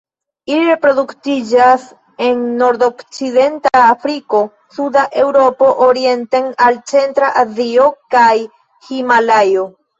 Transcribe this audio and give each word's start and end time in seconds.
Ili 0.51 0.61
reproduktiĝas 0.69 1.83
en 2.27 2.41
nordokcidenta 2.63 3.75
Afriko, 3.91 4.41
suda 4.79 5.05
Eŭropo 5.27 5.71
orienten 5.91 6.51
al 6.71 6.83
centra 6.95 7.33
Azio, 7.47 7.89
kaj 8.19 8.29
Himalajo. 8.91 9.73